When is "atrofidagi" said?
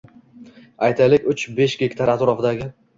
2.19-2.73